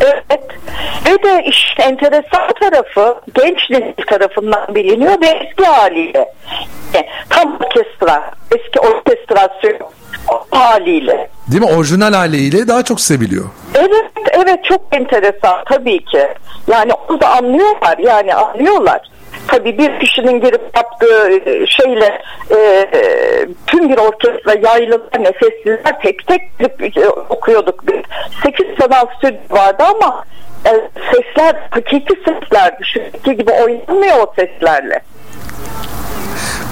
Evet. 0.00 0.42
Ve 1.06 1.22
de 1.22 1.44
işin 1.48 1.82
enteresan 1.82 2.52
tarafı 2.60 3.20
genç 3.34 3.70
nesil 3.70 4.06
tarafından 4.08 4.74
biliniyor 4.74 5.20
ve 5.20 5.26
eski 5.26 5.64
haliyle. 5.64 6.26
Yani 6.94 7.06
tam 7.28 7.56
orkestra, 7.60 8.30
eski 8.50 8.80
orkestrasyon 8.80 9.78
haliyle. 10.50 11.28
Değil 11.48 11.62
mi? 11.62 11.70
Orijinal 11.72 12.12
haliyle 12.12 12.68
daha 12.68 12.82
çok 12.82 13.00
seviliyor. 13.00 13.44
Evet, 14.32 14.64
çok 14.64 14.80
enteresan 14.92 15.64
tabii 15.66 16.04
ki. 16.04 16.28
Yani 16.70 16.92
onu 17.08 17.20
da 17.20 17.28
anlıyorlar, 17.28 17.98
yani 17.98 18.34
anlıyorlar. 18.34 19.00
Tabii 19.48 19.78
bir 19.78 20.00
kişinin 20.00 20.40
girip 20.40 20.62
yaptığı 20.76 21.28
e, 21.50 21.66
şeyle 21.66 22.22
e, 22.50 22.88
tüm 23.66 23.88
bir 23.88 23.98
orkestra 23.98 24.54
yaylılar, 24.54 25.00
nefesliler 25.20 26.00
tek 26.02 26.26
tek 26.26 26.58
girip 26.58 26.96
e, 26.96 27.08
okuyorduk. 27.08 27.86
biz. 27.86 28.02
Sekiz 28.42 28.66
sanal 28.80 29.06
stüdyo 29.16 29.38
vardı 29.50 29.84
ama 29.96 30.24
e, 30.66 30.70
sesler 31.12 31.56
hakiki 31.70 32.14
seslerdi. 32.24 32.82
Şimdiki 32.92 33.36
gibi 33.36 33.50
oynanmıyor 33.52 34.16
o 34.18 34.32
seslerle. 34.36 35.00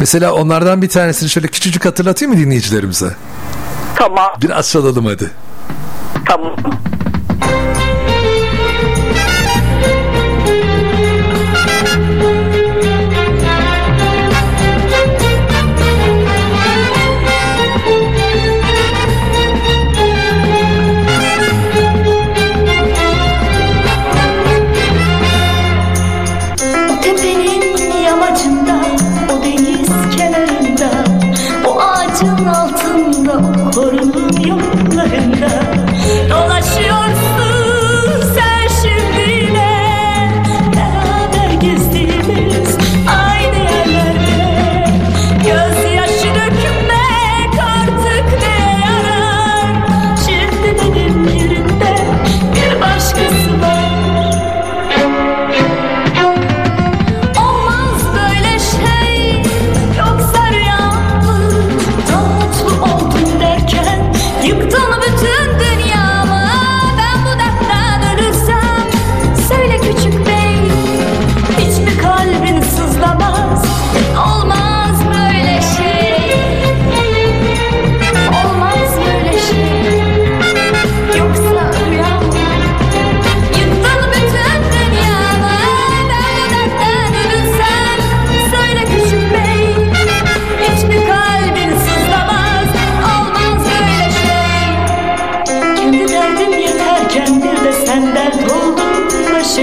Mesela 0.00 0.32
onlardan 0.34 0.82
bir 0.82 0.88
tanesini 0.88 1.28
şöyle 1.28 1.46
küçücük 1.46 1.84
hatırlatayım 1.84 2.34
mı 2.34 2.40
dinleyicilerimize? 2.40 3.06
Tamam, 3.96 4.30
Biraz 4.42 4.70
çalalım 4.70 5.06
hadi. 5.06 5.30
tamam. 6.26 6.56
O 7.42 7.79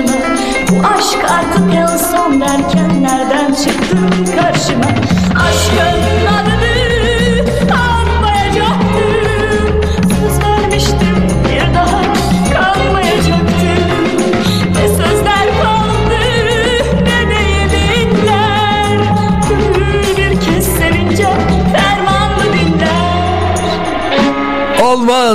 başıma 0.04 0.27
Bu 0.34 0.37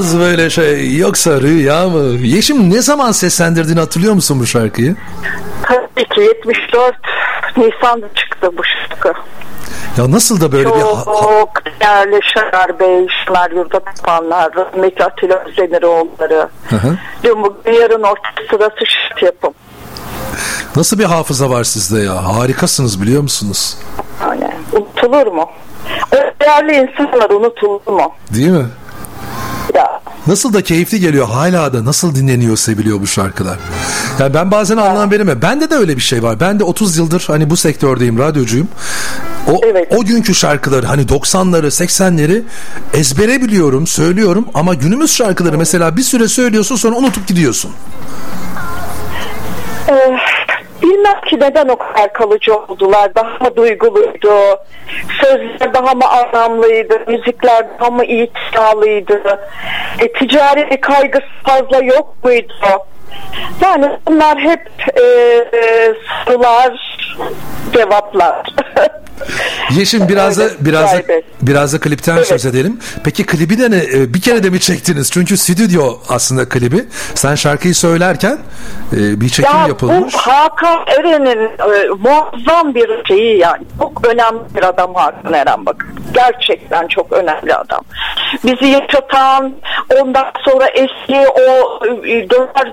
Olmaz 0.02 0.18
böyle 0.20 0.50
şey 0.50 0.96
yoksa 0.96 1.40
rüya 1.40 1.88
mı? 1.88 1.98
Yeşim 2.26 2.70
ne 2.70 2.82
zaman 2.82 3.12
seslendirdiğini 3.12 3.80
hatırlıyor 3.80 4.14
musun 4.14 4.40
bu 4.40 4.46
şarkıyı? 4.46 4.96
Tabii 5.62 6.08
ki 6.08 6.20
74 6.20 6.94
Nisan'da 7.56 8.06
çıktı 8.14 8.50
bu 8.58 8.62
şarkı. 8.64 9.12
Ya 9.98 10.10
nasıl 10.10 10.40
da 10.40 10.52
böyle 10.52 10.68
bir 10.68 10.80
ha- 10.80 10.96
ha- 10.96 11.04
Çok 11.04 11.50
değerli 11.80 12.20
Şener 12.34 12.78
Bey, 12.80 13.06
Şener 13.26 13.50
Yurda 13.50 13.80
Tapanlar, 13.80 14.50
Rahmetli 14.56 15.04
Atilla 15.04 15.44
Özdemiroğulları. 15.48 16.48
Dün 17.24 17.42
bugün 17.42 17.72
yarın 17.72 18.02
orkestrası 18.02 18.86
şırt 18.86 19.22
yapım. 19.22 19.54
nasıl 20.76 20.98
bir 20.98 21.04
hafıza 21.04 21.50
var 21.50 21.64
sizde 21.64 22.00
ya? 22.00 22.24
Harikasınız 22.38 23.02
biliyor 23.02 23.22
musunuz? 23.22 23.76
Yani 24.22 24.50
unutulur 24.72 25.26
mu? 25.26 25.48
O 26.12 26.16
değerli 26.40 26.72
insanlar 26.90 27.30
unutulur 27.30 27.86
mu? 27.86 28.12
Değil 28.34 28.50
mi? 28.50 28.66
Nasıl 30.26 30.54
da 30.54 30.62
keyifli 30.62 31.00
geliyor 31.00 31.28
hala 31.28 31.72
da 31.72 31.84
nasıl 31.84 32.14
dinleniyor 32.14 32.56
seviliyor 32.56 33.00
bu 33.00 33.06
şarkılar. 33.06 33.58
Yani 34.18 34.34
ben 34.34 34.50
bazen 34.50 34.76
anlam 34.76 35.10
veremem. 35.10 35.42
Bende 35.42 35.70
de 35.70 35.74
öyle 35.74 35.96
bir 35.96 36.02
şey 36.02 36.22
var. 36.22 36.40
Ben 36.40 36.58
de 36.60 36.64
30 36.64 36.96
yıldır 36.96 37.24
hani 37.26 37.50
bu 37.50 37.56
sektördeyim 37.56 38.18
radyocuyum. 38.18 38.68
O, 39.46 39.60
Evet. 39.64 39.88
o 39.96 40.04
günkü 40.04 40.34
şarkıları 40.34 40.86
hani 40.86 41.02
90'ları 41.02 41.66
80'leri 41.66 42.42
ezbere 42.94 43.42
biliyorum 43.42 43.86
söylüyorum 43.86 44.46
ama 44.54 44.74
günümüz 44.74 45.12
şarkıları 45.12 45.58
mesela 45.58 45.96
bir 45.96 46.02
süre 46.02 46.28
söylüyorsun 46.28 46.76
sonra 46.76 46.96
unutup 46.96 47.26
gidiyorsun. 47.26 47.70
Ee, 49.88 49.92
Bilmem 49.92 50.18
ki 51.32 51.40
neden 51.40 51.68
o 51.68 51.76
kadar 51.76 52.12
kalıcı 52.12 52.56
oldular. 52.56 53.14
Daha 53.14 53.44
mı 53.44 53.56
duyguluydu? 53.56 54.58
Sözler 55.20 55.74
daha 55.74 55.94
mı 55.94 56.04
anlamlıydı? 56.08 57.00
Müzikler 57.06 57.66
daha 57.80 57.90
mı 57.90 58.04
itinalıydı? 58.04 59.40
E, 59.98 60.12
ticari 60.12 60.70
bir 60.70 60.80
kaygısı 60.80 61.26
fazla 61.44 61.84
yok 61.84 62.14
muydu? 62.24 62.54
Yani 63.60 63.90
bunlar 64.08 64.38
hep 64.38 64.70
e, 64.96 65.02
e, 65.58 65.94
sorular, 66.24 66.98
cevaplar. 67.72 68.46
Yeşim 69.70 70.08
biraz 70.08 70.38
da 70.38 70.44
biraz 70.60 70.92
da 70.92 71.08
Bey. 71.08 71.22
biraz 71.42 71.72
da 71.74 71.80
klipten 71.80 72.16
Evet. 72.16 72.26
söz 72.26 72.46
edelim. 72.46 72.78
Peki 73.04 73.26
klibi 73.26 73.58
de 73.58 73.70
ne? 73.70 73.76
e, 73.76 74.14
Bir 74.14 74.20
kere 74.20 74.42
de 74.42 74.50
mi 74.50 74.60
çektiniz? 74.60 75.10
Çünkü 75.10 75.36
stüdyo 75.36 75.98
aslında 76.08 76.48
klibi. 76.48 76.84
Sen 77.14 77.34
şarkıyı 77.34 77.74
söylerken 77.74 78.38
e, 78.92 79.20
bir 79.20 79.28
çekim 79.28 79.56
Ya 79.58 79.66
yapılmış. 79.66 80.14
bu 80.14 80.18
Hakan 80.18 80.78
Eren'in 80.86 81.38
e, 81.44 81.88
muazzam 81.88 82.74
bir 82.74 83.04
şeyi 83.08 83.38
yani. 83.38 83.62
Çok 83.78 84.06
önemli 84.06 84.40
bir 84.56 84.62
adam 84.62 84.94
Hakan 84.94 85.32
Eren 85.32 85.66
bakın. 85.66 85.88
Gerçekten 86.14 86.88
çok 86.88 87.12
önemli 87.12 87.54
adam. 87.54 87.80
Bizi 88.44 88.66
yaşatan, 88.66 89.52
ondan 90.00 90.26
sonra 90.44 90.66
eski 90.66 91.28
o 91.28 91.80
e, 92.06 92.30
döner 92.30 92.72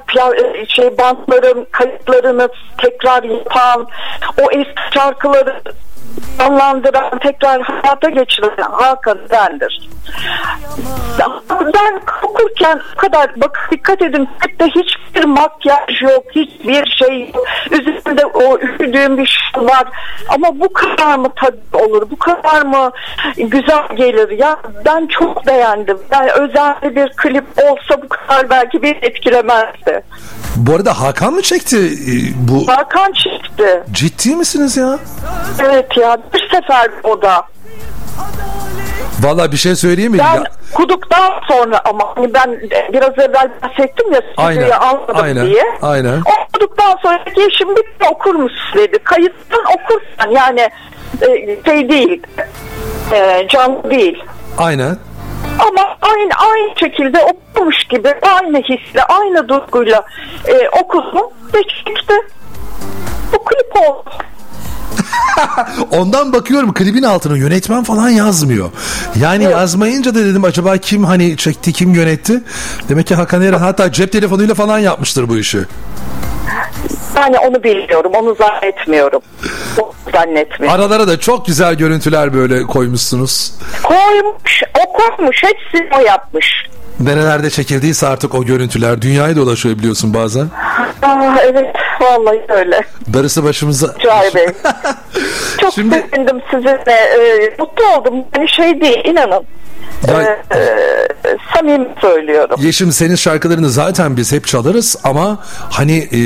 e, 0.56 0.66
şey 0.66 0.98
bantların 0.98 1.68
kayıtlarını 1.72 2.50
tekrar 2.78 3.24
yapan, 3.24 3.88
o 4.42 4.52
eski 4.52 4.94
şarkıları 4.94 5.62
canlandıran, 6.38 7.20
tekrar 7.20 7.62
hayata 7.62 8.10
geçiren 8.10 8.72
Hakan 8.72 9.18
Eren'dir. 9.30 9.90
Ben 11.74 12.02
okurken 12.24 12.82
o 12.96 12.98
kadar 12.98 13.42
bak 13.42 13.70
dikkat 13.72 14.02
edin 14.02 14.30
hep 14.40 14.60
de 14.60 14.66
hiçbir 14.66 15.26
makyaj 15.26 16.02
yok, 16.02 16.24
hiçbir 16.36 16.96
şey 17.00 17.32
yok. 17.34 17.48
Üzerinde 17.72 18.26
o 18.26 18.58
üşüdüğüm 18.60 19.18
bir 19.18 19.26
şey 19.26 19.64
var. 19.66 19.84
Ama 20.30 20.60
bu 20.60 20.74
kadar 20.74 21.18
mı 21.18 21.30
tadı 21.36 21.58
olur, 21.74 22.10
bu 22.12 22.16
kadar 22.16 22.62
mı 22.62 22.92
güzel 23.38 23.88
gelir 23.96 24.30
ya? 24.30 24.58
Ben 24.86 25.08
çok 25.08 25.48
beğendim. 25.48 25.98
Yani 26.12 26.32
özel 26.32 26.76
bir 26.82 27.10
klip 27.10 27.46
olsa 27.58 28.02
bu 28.02 28.10
kadar 28.10 28.50
belki 28.50 28.84
bir 28.84 28.96
etkilemezdi. 29.02 30.04
Bu 30.56 30.76
arada 30.76 31.02
Hakan 31.02 31.34
mı 31.34 31.42
çekti 31.42 31.78
e, 31.78 32.14
bu? 32.52 32.68
Hakan 32.68 33.12
çıktı. 33.12 33.84
Ciddi 33.92 34.36
misiniz 34.36 34.78
ya? 34.78 35.00
Evet 35.60 35.98
ya 36.00 36.18
bir 36.34 36.50
sefer 36.50 36.92
o 37.04 37.22
da. 37.22 37.44
Valla 39.22 39.52
bir 39.52 39.58
şey 39.58 39.76
söyleyeyim 39.76 40.12
mi? 40.12 40.18
Ben 40.20 40.36
Ya- 40.36 40.44
kuduktan 40.74 41.32
sonra 41.48 41.82
ama 41.86 42.04
hani 42.16 42.34
ben 42.34 42.60
biraz 42.94 43.10
evvel 43.20 43.50
bahsettim 43.64 44.14
ya 44.14 44.22
Aynen, 44.38 44.70
almadım 44.70 45.16
aynen, 45.24 45.46
diye. 45.46 45.64
aynen. 45.82 46.20
O 46.22 46.52
kuduktan 46.54 46.98
sonra 47.02 47.20
yeşim 47.38 47.76
bitti 47.76 48.06
okur 48.12 48.36
musun 48.36 48.58
dedi. 48.76 49.00
Kayıttan 49.04 49.60
okursan 49.66 50.32
yani 50.32 50.70
e, 51.22 51.28
şey 51.66 51.90
değil 51.90 52.24
e, 53.14 53.48
canlı 53.50 53.90
değil. 53.90 54.24
Aynen. 54.58 54.98
Ama 55.60 55.98
aynı 56.02 56.32
aynı 56.52 56.80
şekilde 56.80 57.20
okumuş 57.24 57.84
gibi 57.84 58.14
aynı 58.40 58.58
hisle 58.58 59.04
aynı 59.04 59.50
duyguyla 59.50 60.06
e, 60.48 60.70
okudum 60.84 61.28
ve 61.54 61.64
çıktı. 61.64 62.14
Bu 63.34 63.44
klip 63.44 63.90
oldu. 63.90 64.10
Ondan 65.92 66.34
bakıyorum 66.34 66.74
klibin 66.74 67.04
altına 67.04 67.38
yönetmen 67.38 67.84
falan 67.84 68.10
yazmıyor. 68.10 68.70
Yani 69.20 69.44
yazmayınca 69.44 70.16
da 70.16 70.20
dedim 70.20 70.44
acaba 70.44 70.78
kim 70.78 71.06
hani 71.06 71.38
çekti 71.38 71.74
kim 71.74 71.94
yönetti? 71.94 72.44
Demek 72.90 73.08
ki 73.08 73.16
Hakan 73.16 73.42
Eren 73.42 73.60
hatta 73.60 73.92
cep 73.92 74.12
telefonuyla 74.12 74.56
falan 74.56 74.80
yapmıştır 74.80 75.30
bu 75.30 75.38
işi. 75.38 75.60
Yani 77.16 77.40
onu 77.40 77.64
bilmiyorum, 77.64 78.12
onu 78.16 78.36
zannetmiyorum. 78.36 79.22
Onu 79.82 79.94
zannetmiyorum. 80.14 80.80
Aralara 80.82 81.08
da 81.08 81.20
çok 81.20 81.46
güzel 81.46 81.76
görüntüler 81.76 82.34
böyle 82.34 82.64
koymuşsunuz. 82.64 83.54
Koymuş, 83.84 84.64
o 84.80 84.94
koymuş, 84.94 85.44
hepsini 85.44 85.90
o 85.98 86.06
yapmış. 86.06 86.69
Nerelerde 87.00 87.50
çekildiyse 87.50 88.08
artık 88.08 88.36
o 88.36 88.44
görüntüler 88.46 89.02
dünyaya 89.02 89.36
dolaşıyor 89.36 89.78
biliyorsun 89.78 90.14
bazen. 90.14 90.48
Aa, 91.02 91.36
evet, 91.44 91.76
vallahi 92.02 92.42
öyle. 92.50 92.82
Darısı 93.14 93.44
başımıza. 93.44 93.96
Cahil 94.04 94.36
Bey. 94.36 94.48
Çok 95.62 95.74
Şimdi- 95.74 96.06
sevindim 96.12 96.42
sizinle. 96.52 96.92
Ee, 96.92 97.56
mutlu 97.60 97.84
oldum. 97.98 98.14
Yani 98.38 98.50
şey 98.50 98.82
değil, 98.82 99.02
inanın. 99.06 99.44
Ya- 100.08 100.40
Ee, 100.52 100.58
e, 100.58 101.38
samimi 101.56 101.88
söylüyorum. 102.02 102.56
Yeşim 102.62 102.92
senin 102.92 103.16
şarkılarını 103.16 103.70
zaten 103.70 104.18
biz 104.18 104.32
hep 104.32 104.48
çalarız 104.48 104.96
ama 105.04 105.40
hani 105.70 105.98
e, 105.98 106.20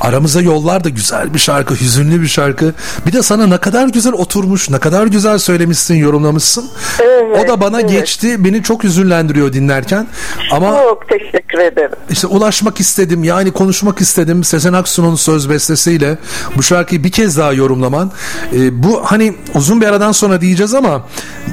aramıza 0.00 0.40
yollar 0.40 0.84
da 0.84 0.88
güzel 0.88 1.34
bir 1.34 1.38
şarkı, 1.38 1.74
hüzünlü 1.74 2.22
bir 2.22 2.26
şarkı. 2.26 2.74
Bir 3.06 3.12
de 3.12 3.22
sana 3.22 3.46
ne 3.46 3.58
kadar 3.58 3.88
güzel 3.88 4.12
oturmuş, 4.12 4.70
ne 4.70 4.78
kadar 4.78 5.06
güzel 5.06 5.38
söylemişsin, 5.38 5.94
yorumlamışsın. 5.94 6.70
Evet, 7.00 7.44
o 7.44 7.48
da 7.48 7.60
bana 7.60 7.80
evet. 7.80 7.90
geçti, 7.90 8.44
beni 8.44 8.62
çok 8.62 8.84
hüzünlendiriyor 8.84 9.52
dinlerken. 9.52 10.06
Ama 10.52 10.76
Çok 10.82 11.08
teşekkür 11.08 11.58
ederim. 11.58 11.90
işte 12.10 12.26
ulaşmak 12.26 12.80
istedim, 12.80 13.24
yani 13.24 13.50
konuşmak 13.50 14.00
istedim. 14.00 14.44
Sezen 14.44 14.72
Aksu'nun 14.72 15.14
söz 15.14 15.50
bestesiyle 15.50 16.18
bu 16.56 16.62
şarkıyı 16.62 17.04
bir 17.04 17.12
kez 17.12 17.38
daha 17.38 17.52
yorumlaman. 17.52 18.12
E, 18.52 18.82
bu 18.82 19.02
hani 19.04 19.34
uzun 19.54 19.80
bir 19.80 19.86
aradan 19.86 20.12
sonra 20.12 20.40
diyeceğiz 20.40 20.74
ama 20.74 21.06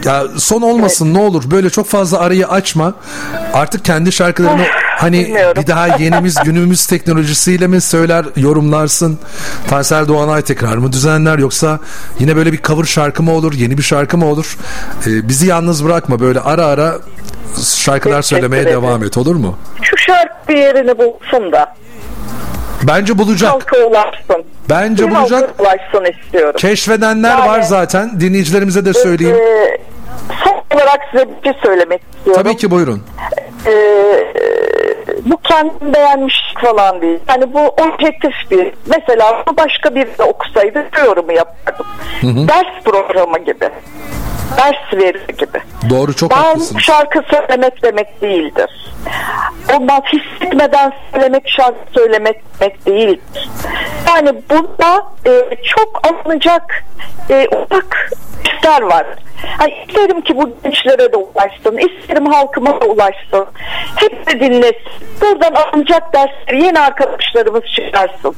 ya 0.06 0.24
son 0.38 0.62
olmasın 0.62 1.14
ne 1.14 1.20
olur 1.20 1.44
böyle 1.52 1.67
çok 1.70 1.88
fazla 1.88 2.20
arayı 2.20 2.48
açma. 2.48 2.94
Artık 3.54 3.86
kendi 3.86 4.12
şarkılarını 4.12 4.66
hani 4.98 5.20
bilmiyorum. 5.26 5.62
bir 5.64 5.68
daha 5.68 5.88
yenimiz 5.88 6.36
günümüz 6.44 6.86
teknolojisiyle 6.86 7.68
mi 7.68 7.82
söyler 7.82 8.26
yorumlarsın? 8.36 9.20
Tansel 9.70 10.08
Doğanay 10.08 10.42
tekrar 10.42 10.78
mı 10.78 10.92
düzenler 10.94 11.38
yoksa 11.38 11.80
yine 12.20 12.36
böyle 12.36 12.54
bir 12.54 12.62
cover 12.62 12.84
şarkı 12.86 13.24
mı 13.24 13.32
olur? 13.32 13.54
Yeni 13.54 13.78
bir 13.78 13.84
şarkı 13.84 14.18
mı 14.18 14.26
olur? 14.26 14.58
E, 15.08 15.28
bizi 15.30 15.48
yalnız 15.48 15.86
bırakma 15.86 16.20
böyle 16.20 16.40
ara 16.40 16.66
ara 16.66 16.96
şarkılar 17.76 18.22
Teşekkür 18.22 18.36
söylemeye 18.42 18.64
ederim. 18.64 18.82
devam 18.82 19.04
et 19.04 19.18
olur 19.18 19.36
mu? 19.36 19.58
Şu 19.82 19.98
şarkı 19.98 20.34
bir 20.50 20.58
yerini 20.58 20.98
bulsun 20.98 21.52
da 21.52 21.76
Bence 22.84 23.18
bulacak. 23.18 23.52
halka 23.52 23.78
ulaşsın. 23.78 24.46
Bence 24.70 25.08
Bir 25.08 25.16
bulacak. 25.16 25.62
ulaşsın 25.62 26.14
istiyorum. 26.22 26.56
Keşfedenler 26.58 27.30
Yani- 27.30 27.48
var 27.50 27.62
zaten. 27.62 28.20
Dinleyicilerimize 28.20 28.86
de 28.86 28.94
söyleyeyim. 28.94 29.36
Ee, 29.36 29.78
son 29.78 29.87
olarak 30.78 31.08
size 31.12 31.28
bir 31.30 31.52
şey 31.52 31.62
söylemek 31.64 32.02
istiyorum. 32.18 32.44
Tabii 32.44 32.58
ki 32.58 32.72
buyurun. 32.72 33.04
Ee, 33.66 33.72
bu 35.26 35.38
kendim 35.38 35.94
beğenmiş 35.94 36.36
falan 36.62 37.02
değil. 37.02 37.20
Yani 37.30 37.54
bu 37.54 37.60
objektif 37.68 38.34
bir. 38.52 38.74
Mesela 38.86 39.44
bu 39.48 39.58
başka 39.58 39.96
biri 39.96 40.18
de 40.18 40.24
okusaydı 40.24 40.86
yorumu 41.06 41.32
yapardım. 41.34 41.86
Ders 42.24 42.84
programı 42.84 43.40
gibi. 43.40 43.70
Ders 44.58 45.02
verir 45.04 45.28
gibi. 45.28 45.62
Doğru 45.90 46.14
çok 46.16 46.32
Ben 46.32 46.36
haklısınız. 46.36 46.84
şarkı 46.84 47.22
söylemek 47.32 47.84
demek 47.84 48.22
değildir. 48.22 48.70
Ondan 49.78 50.02
hissetmeden 50.02 50.94
söylemek 51.14 51.50
şarkı 51.50 51.94
söylemek 51.94 52.42
demek 52.60 52.86
değildir. 52.86 53.50
Yani 54.08 54.34
bunda 54.50 55.06
e, 55.26 55.32
çok 55.64 56.02
alınacak 56.08 56.84
e, 57.30 57.48
ufak 57.48 58.12
işler 58.46 58.82
var. 58.82 59.06
Yani 59.62 59.74
isterim 59.88 60.22
ki 60.22 60.38
bu 60.38 60.50
gençlere 60.64 61.12
de 61.14 61.18
ulaşsın. 61.18 61.78
isterim 61.78 62.26
halkıma 62.26 62.82
da 62.82 62.86
ulaşsın. 62.86 63.46
Hepsi 63.96 64.40
dinlesin. 64.40 64.92
Buradan 65.22 65.54
alınacak 65.54 66.14
dersleri 66.14 66.64
yeni 66.64 66.80
arkadaşlarımız 66.80 67.64
çıkarsın. 67.76 68.36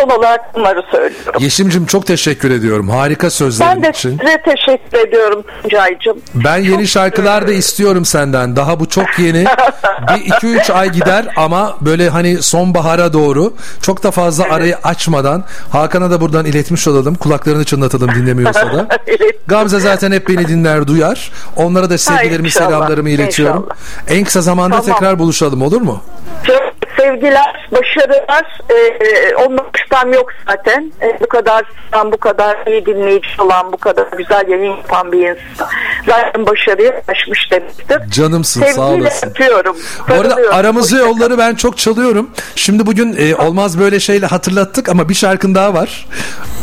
Son 0.00 0.08
olarak 0.10 0.54
bunları 0.54 0.82
söylüyorum. 0.90 1.32
Yeşimcim 1.38 1.86
çok 1.86 2.06
teşekkür 2.06 2.50
ediyorum. 2.50 2.88
Harika 2.88 3.30
sözlerin 3.30 3.70
Ben 3.70 3.82
de 3.82 3.88
için. 3.90 4.10
size 4.18 4.42
teşekkür 4.42 5.08
ediyorum 5.08 5.44
Tuncay'cığım. 5.62 6.16
Ben 6.34 6.56
yeni 6.56 6.86
şarkılar 6.88 7.48
da 7.48 7.52
istiyorum 7.52 8.04
senden. 8.04 8.56
Daha 8.56 8.80
bu 8.80 8.88
çok 8.88 9.18
yeni. 9.18 9.44
Bir 10.08 10.30
2-3 10.30 10.72
ay 10.72 10.92
gider 10.92 11.26
ama 11.36 11.76
böyle 11.80 12.08
hani 12.08 12.42
sonbahara 12.42 13.12
doğru 13.12 13.54
çok 13.82 14.02
da 14.02 14.10
fazla 14.10 14.44
arayı 14.44 14.76
açmadan 14.76 15.44
Hakan'a 15.72 16.10
da 16.10 16.20
buradan 16.20 16.44
iletmiş 16.46 16.88
olalım. 16.88 17.14
Kulaklarını 17.14 17.64
çınlatalım 17.64 18.14
dinlemiyorsa 18.14 18.72
da. 18.72 18.86
Evet. 19.06 19.36
Gamze 19.48 19.80
zaten 19.80 20.12
hep 20.12 20.28
beni 20.28 20.48
dinler 20.48 20.86
duyar. 20.86 21.30
Onlara 21.56 21.90
da 21.90 21.98
sevgilerimi 21.98 22.50
selamlarımı 22.50 23.10
iletiyorum. 23.10 23.56
inşallah. 23.62 24.18
En 24.18 24.24
kısa 24.24 24.40
zamanda 24.40 24.80
Tamam. 24.80 24.92
tekrar 24.98 25.18
buluşalım 25.18 25.62
olur 25.62 25.80
mu? 25.80 26.00
Çok 26.46 26.60
sevgiler, 27.10 27.68
başarılar. 27.72 28.60
Ee, 28.70 29.34
ondan 29.34 29.66
şüphem 29.76 30.12
yok 30.12 30.32
zaten. 30.48 30.92
Ee, 31.02 31.18
bu 31.20 31.26
kadar 31.26 31.64
sen 31.92 32.12
bu 32.12 32.16
kadar 32.16 32.56
iyi 32.66 32.86
dinleyici 32.86 33.28
olan, 33.42 33.72
bu 33.72 33.76
kadar 33.76 34.06
güzel 34.18 34.48
yayın 34.48 34.76
yapan 34.76 35.12
bir 35.12 35.18
insan. 35.28 35.68
Zaten 36.06 36.46
başarıya 36.46 37.02
ulaşmış 37.08 37.50
demektir. 37.50 38.10
Canımsın 38.10 38.60
sağ 38.60 38.66
Sevgiyle 38.72 39.02
olasın. 39.02 39.28
öpüyorum. 39.30 39.76
Bu 40.08 40.14
arada 40.14 40.36
aramızı 40.52 40.96
yolları 40.96 41.38
ben 41.38 41.54
çok 41.54 41.78
çalıyorum. 41.78 42.30
Şimdi 42.56 42.86
bugün 42.86 43.16
e, 43.18 43.34
olmaz 43.36 43.78
böyle 43.80 44.00
şeyle 44.00 44.26
hatırlattık 44.26 44.88
ama 44.88 45.08
bir 45.08 45.14
şarkın 45.14 45.54
daha 45.54 45.74
var. 45.74 46.06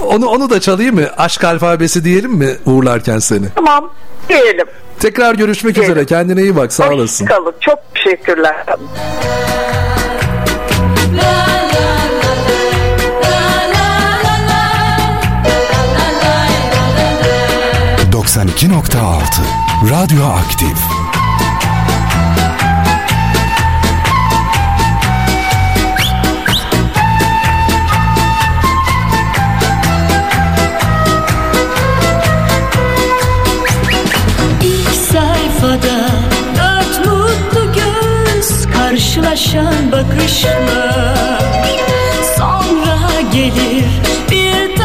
Onu 0.05 0.27
onu 0.27 0.49
da 0.49 0.61
çalayım 0.61 0.95
mı? 0.95 1.07
Aşk 1.17 1.43
alfabesi 1.43 2.03
diyelim 2.03 2.31
mi 2.31 2.49
uğurlarken 2.65 3.19
seni? 3.19 3.45
Tamam, 3.55 3.93
diyelim. 4.29 4.67
Tekrar 4.99 5.35
görüşmek 5.35 5.75
Diyelim. 5.75 5.91
üzere. 5.91 6.05
Kendine 6.05 6.41
iyi 6.41 6.55
bak. 6.55 6.73
Sağ 6.73 6.89
olasın. 6.89 7.25
Hoşçakalın. 7.25 7.53
Çok 7.61 7.79
teşekkürler. 7.95 8.55
92.6 18.33 19.89
Radyo 19.89 20.25
Aktif. 20.25 20.77
İlk 34.61 34.89
sayfada 34.89 36.09
dört 36.57 37.05
mutlu 37.05 37.73
göz 37.73 38.67
karşılaşan 38.73 39.91
bakışlar. 39.91 41.39
Sonra 42.37 43.21
gelir 43.33 43.85
bir 44.31 44.82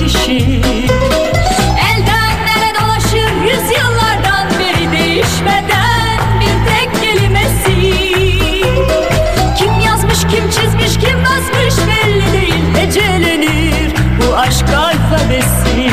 yetişir 0.00 0.60
Elden 1.90 2.38
ele 2.56 2.74
dolaşır 2.80 3.30
yüzyıllardan 3.42 4.46
beri 4.58 4.92
değişmeden 4.92 6.18
bir 6.40 6.70
tek 6.70 7.02
kelimesi 7.02 7.92
Kim 9.58 9.80
yazmış 9.86 10.18
kim 10.30 10.50
çizmiş 10.50 11.06
kim 11.06 11.18
basmış 11.24 11.86
belli 11.86 12.32
değil 12.32 12.64
Hecelenir 12.76 13.92
bu 14.20 14.36
aşk 14.36 14.64
alfabesi 14.68 15.90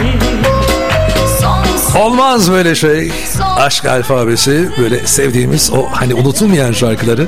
Olmaz 1.99 2.51
böyle 2.51 2.75
şey. 2.75 3.11
Aşk 3.57 3.85
alfabesi 3.85 4.69
böyle 4.81 5.07
sevdiğimiz 5.07 5.71
o 5.71 5.85
hani 5.91 6.13
unutulmayan 6.13 6.71
şarkıları 6.71 7.27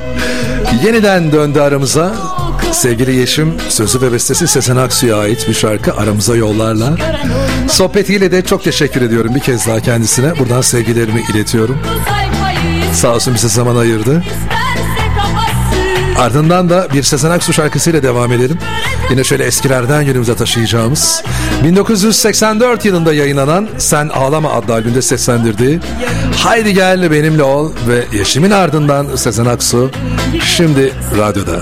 yeniden 0.84 1.32
döndü 1.32 1.60
aramıza. 1.60 2.37
Sevgili 2.72 3.14
Yeşim 3.16 3.54
sözü 3.68 4.00
ve 4.00 4.12
bestesi 4.12 4.48
Sezen 4.48 4.76
Aksu'ya 4.76 5.16
ait 5.16 5.48
bir 5.48 5.54
şarkı 5.54 5.94
aramıza 5.94 6.36
yollarla. 6.36 6.96
Sohbetiyle 7.68 8.32
de 8.32 8.44
çok 8.44 8.64
teşekkür 8.64 9.02
ediyorum 9.02 9.34
bir 9.34 9.40
kez 9.40 9.66
daha 9.66 9.80
kendisine. 9.80 10.38
Buradan 10.38 10.60
sevgilerimi 10.60 11.24
iletiyorum. 11.32 11.78
Sağ 12.92 13.14
olsun 13.14 13.34
bize 13.34 13.48
zaman 13.48 13.76
ayırdı. 13.76 14.22
Ardından 16.18 16.70
da 16.70 16.88
bir 16.94 17.02
Sezen 17.02 17.30
Aksu 17.30 17.52
şarkısıyla 17.52 18.02
devam 18.02 18.32
edelim. 18.32 18.58
Yine 19.10 19.24
şöyle 19.24 19.44
eskilerden 19.44 20.04
günümüze 20.04 20.34
taşıyacağımız 20.34 21.22
1984 21.64 22.84
yılında 22.84 23.12
yayınlanan 23.14 23.68
Sen 23.78 24.08
Ağlama 24.08 24.52
adlı 24.52 24.72
albümde 24.72 25.02
seslendirdiği 25.02 25.80
Haydi 26.36 26.74
Gel 26.74 27.10
Benimle 27.10 27.42
Ol 27.42 27.72
ve 27.88 28.18
Yeşim'in 28.18 28.50
ardından 28.50 29.16
Sezen 29.16 29.46
Aksu 29.46 29.90
şimdi 30.44 30.92
radyoda. 31.18 31.60